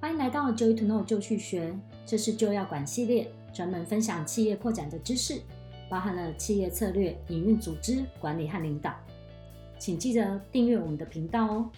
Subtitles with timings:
[0.00, 5.42] 欢迎来到 Joy to Know 就去学，这是就要管系列，专门分享企业扩展的知识，
[5.90, 8.98] 包含了企业策略、营运、组织管理和领导。
[9.78, 11.70] 请记得订阅我们的频道哦。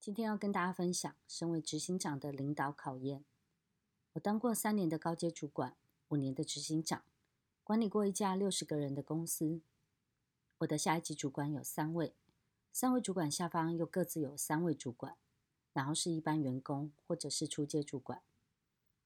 [0.00, 3.22] 今天要跟大家分享，身为执行长的领导考验。
[4.14, 5.76] 我当过三年的高阶主管，
[6.08, 7.02] 五年的执行长，
[7.62, 9.60] 管理过一家六十个人的公司。
[10.56, 12.14] 我的下一级主管有三位，
[12.72, 15.16] 三位主管下方又各自有三位主管。
[15.74, 18.22] 然后是一般员工，或者是出借主管。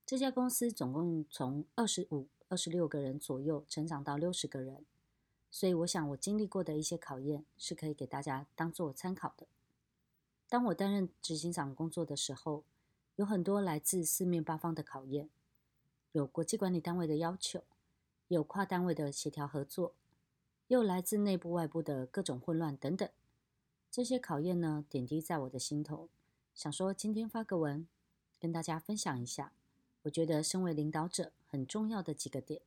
[0.07, 4.87] 这家公司总共从二十五、二十六个人左右成长到六十个人，
[5.51, 9.49] 所以我想我经历过的一些考验是可以给大家当做参考的。
[10.49, 12.65] 当我担任执行长工作的时候，
[13.17, 15.29] 有很多来自四面八方的考验，
[16.13, 17.65] 有国际管理单位的要求，
[18.29, 19.95] 有跨单位的协调合作，
[20.69, 23.09] 又来自内部外部的各种混乱等等。
[23.91, 26.09] 这些考验呢，点滴在我的心头。
[26.59, 27.87] 想说今天发个文，
[28.41, 29.53] 跟大家分享一下，
[30.03, 32.63] 我觉得身为领导者很重要的几个点。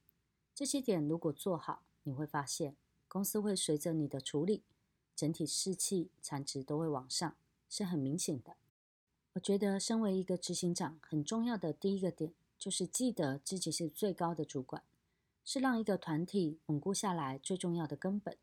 [0.55, 2.77] 这些点如果做好，你会发现
[3.09, 4.63] 公司会随着你的处理，
[5.13, 7.35] 整体士气、产值都会往上，
[7.67, 8.55] 是很明显的。
[9.33, 14.81] 我觉得身为一个执行长，很重要的第一个点就是记得自己是最高的主管，
[15.43, 18.37] 是让一个团体稳固下来最重要的根本。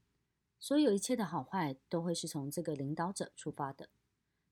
[0.60, 3.88] 所有一切的好坏都会是从这个领导者出发的。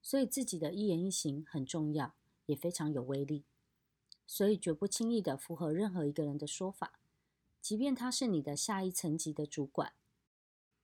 [0.06, 2.14] 所以自己的一言一行很重要，
[2.46, 3.42] 也非常有威力。
[4.24, 7.00] 所以绝不轻易的符合任何一个人的说法，
[7.60, 9.94] 即便他是你的下一层级的主管。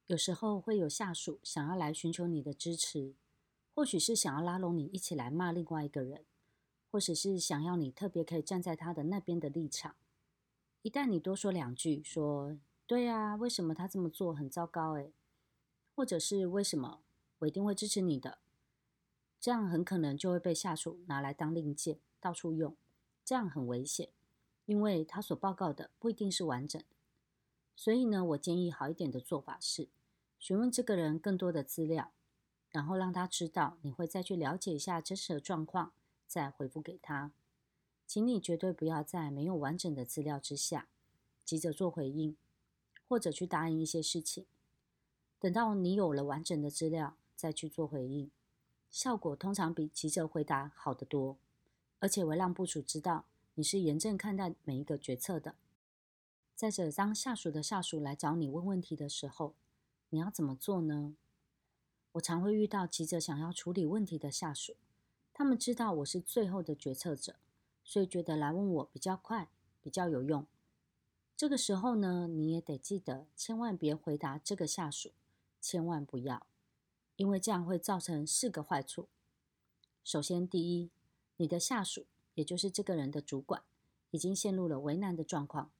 [0.08, 3.14] 有时候会有下属想要来寻求你的支持，
[3.72, 6.24] 或许是想要拉拢你一起来骂另外一个人，
[6.90, 9.94] 或者是想要你特别可以站在他的那边的立场。
[10.82, 15.12] 一旦你多说两句，说“对啊，为什么他这么做很糟糕？”诶，
[15.94, 17.04] 或者是“为什么
[17.38, 18.38] 我一定会支持你的？”
[19.42, 22.76] 这样很可能就会被下属拿来当令箭，到处用，
[23.24, 24.08] 这样很危险，
[24.66, 26.80] 因为他所报告的不一定是完整。
[27.74, 29.88] 所以呢，我建议好一点的做法是，
[30.38, 32.12] 询问这个人更多的资料，
[32.70, 35.92] 然后让他知道你会再去了解一下真实的状况，
[36.28, 37.32] 再回复给他。
[38.06, 40.86] 请你绝对不要在没有完整的资料之下，
[41.44, 42.36] 急着做回应，
[43.08, 44.46] 或者去答应一些事情。
[45.40, 48.30] 等到你有了完整的资料，再去做回应。
[48.92, 51.38] 效果通常比急着回答好得多，
[51.98, 55.54] 而且会让部署知道你是严正看待每一个决策的。
[56.54, 59.54] 再者，当下属的下属来找你问问题的时候，
[60.10, 61.16] 你要怎么做呢？
[62.12, 64.76] 我常会遇到急着想要处理问题的下属，
[65.32, 67.36] 他们知道我是最后的决策者，
[67.82, 69.48] 所以觉得来问我比较快，
[69.80, 70.46] 比较有用。
[71.34, 75.12] 这个时候呢，你也得记得，千万别回答这个下属，
[75.62, 76.46] 千万不要。
[77.16, 79.08] 因为这样会造成四个坏处。
[80.04, 80.90] 首先，第一，
[81.36, 83.62] 你的下属，也就是这个人的主管，
[84.10, 85.70] 已经陷入了为难的状况。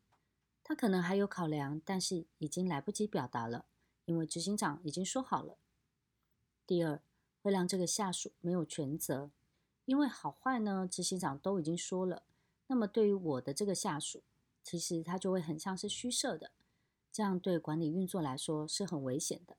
[0.65, 3.65] 他可能还有考量，但是已经来不及表达了，
[4.05, 5.57] 因为执行长已经说好了。
[6.67, 7.03] 第二，
[7.43, 9.31] 会让这个下属没有权责，
[9.85, 12.23] 因为好坏呢，执行长都已经说了。
[12.69, 14.23] 那么对于我的这个下属，
[14.63, 16.53] 其实他就会很像是虚设的，
[17.11, 19.57] 这样对管理运作来说是很危险的。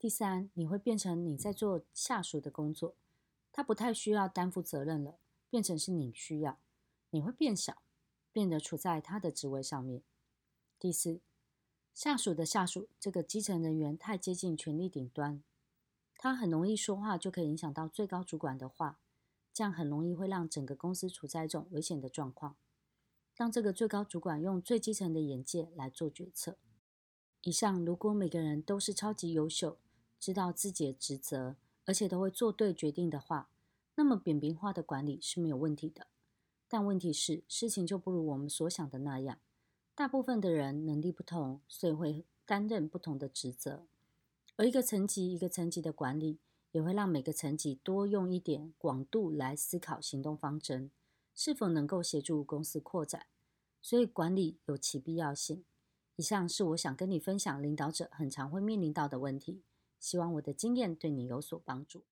[0.00, 2.94] 第三，你会变成你在做下属的工作，
[3.50, 5.18] 他不太需要担负责任了，
[5.50, 6.60] 变成是你需要，
[7.10, 7.82] 你会变小，
[8.32, 10.04] 变得处在他的职位上面。
[10.78, 11.20] 第四，
[11.92, 15.42] 下属的下属这个基层人员太接近权力顶端，
[16.16, 19.00] 他很容易说话就可以影响到最高主管的话，
[19.52, 22.56] 这样很容易会让整个公司处在一种危险的状况，
[23.34, 26.56] 让这个最高主管用最基层的眼界来做决策。
[27.42, 29.76] 以上，如果每个人都是超级优秀，
[30.18, 33.48] 知道自己的职责，而且都会做对决定的话，
[33.94, 36.06] 那么扁平化的管理是没有问题的。
[36.68, 39.38] 但问题是，事情就不如我们所想的那样。
[39.94, 43.86] 大部分的人能力不同，所以会担任不同的职责。
[44.56, 46.38] 而一个层级一个层级的管理，
[46.72, 50.90] 也会让每个层级多用一点广度来思考行动方针，
[51.34, 53.26] 是否能够协助公司扩展。
[53.80, 55.64] 所以管理有其必要性。
[56.16, 59.62] 以上是我想跟你分享领导者很常会面临到的问题。
[59.98, 62.04] 希望我的经验对你有所帮助。